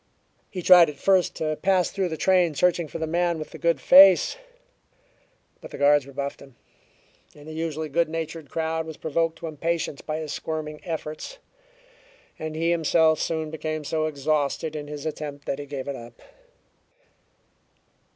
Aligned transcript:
He 0.49 0.63
tried 0.63 0.89
at 0.89 0.97
first 0.97 1.35
to 1.35 1.55
pass 1.57 1.91
through 1.91 2.09
the 2.09 2.17
train 2.17 2.55
searching 2.55 2.87
for 2.87 2.97
the 2.97 3.05
man 3.05 3.37
with 3.37 3.51
the 3.51 3.59
"good 3.59 3.79
face," 3.79 4.35
but 5.61 5.69
the 5.69 5.77
guards 5.77 6.07
rebuffed 6.07 6.39
him, 6.41 6.55
and 7.35 7.47
the 7.47 7.53
usually 7.53 7.87
good 7.87 8.09
natured 8.09 8.49
crowd 8.49 8.87
was 8.87 8.97
provoked 8.97 9.37
to 9.37 9.45
impatience 9.47 10.01
by 10.01 10.17
his 10.17 10.33
squirming 10.33 10.81
efforts; 10.83 11.37
and 12.39 12.55
he 12.55 12.71
himself 12.71 13.19
soon 13.19 13.51
became 13.51 13.83
so 13.83 14.07
exhausted 14.07 14.75
in 14.75 14.87
his 14.87 15.05
attempt 15.05 15.45
that 15.45 15.59
he 15.59 15.67
gave 15.67 15.87
it 15.87 15.95
up. 15.95 16.19